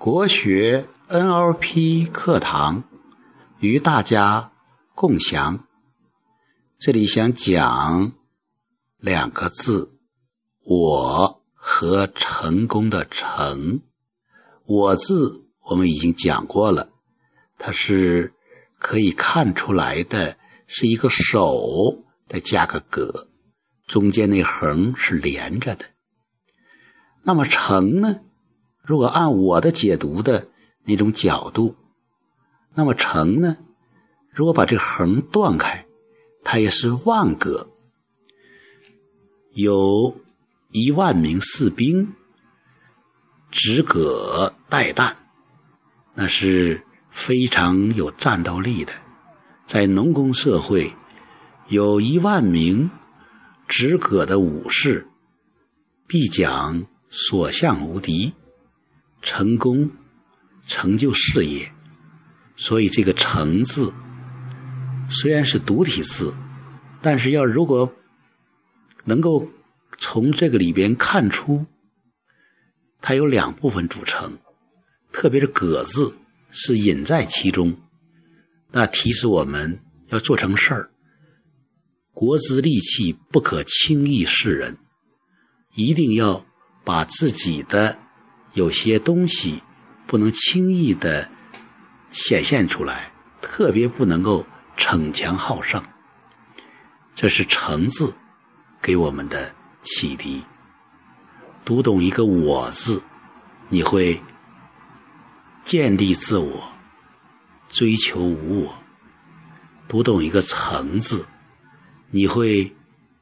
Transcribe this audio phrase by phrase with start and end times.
[0.00, 2.84] 国学 NLP 课堂
[3.58, 4.50] 与大家
[4.94, 5.66] 共享。
[6.78, 8.12] 这里想讲
[8.96, 9.98] 两个字：
[10.64, 13.82] 我和成功的成。
[14.64, 16.88] 我字我们已经讲过了，
[17.58, 18.32] 它是
[18.78, 23.28] 可以看出来的，是一个手，再加个格，
[23.86, 25.84] 中间那横是连着的。
[27.24, 28.22] 那么成呢？
[28.90, 30.48] 如果按我的解读的
[30.82, 31.76] 那种角度，
[32.74, 33.58] 那么成呢？
[34.32, 35.86] 如果把这横断开，
[36.42, 37.70] 它也是万格，
[39.52, 40.20] 有
[40.72, 42.14] 一万名士兵
[43.48, 45.12] 执戈待旦，
[46.14, 48.92] 那是非常有战斗力的。
[49.68, 50.96] 在农耕社会，
[51.68, 52.90] 有一万名
[53.68, 55.06] 执戈的武士，
[56.08, 58.32] 必讲所向无敌。
[59.22, 59.90] 成功、
[60.66, 61.72] 成就事业，
[62.56, 63.92] 所以这个“成”字
[65.10, 66.34] 虽然是独体字，
[67.02, 67.94] 但是要如果
[69.04, 69.50] 能够
[69.98, 71.66] 从这个里边看出，
[73.00, 74.38] 它有两部分组成，
[75.12, 76.18] 特别是“葛”字
[76.50, 77.80] 是隐在其中，
[78.72, 80.90] 那提示我们要做成事儿，
[82.12, 84.78] 国之利器不可轻易示人，
[85.74, 86.46] 一定要
[86.84, 87.98] 把自己的。
[88.54, 89.62] 有些东西
[90.06, 91.30] 不能轻易的
[92.10, 95.82] 显现出来，特别不能够逞强好胜。
[97.14, 98.14] 这是“成”字
[98.80, 100.44] 给我们的启迪。
[101.64, 103.04] 读懂一个“我”字，
[103.68, 104.22] 你会
[105.62, 106.72] 建立自我，
[107.68, 108.74] 追求无我；
[109.86, 111.26] 读懂一个“成”字，
[112.10, 112.74] 你会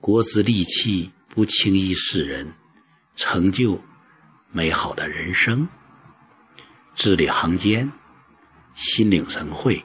[0.00, 2.54] 国之利器不轻易示人，
[3.16, 3.82] 成就。
[4.56, 5.66] 美好的人生，
[6.94, 7.90] 字里行间，
[8.76, 9.84] 心领神会。